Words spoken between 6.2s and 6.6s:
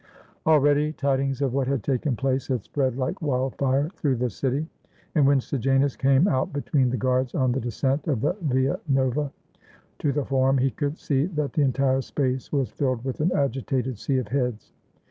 out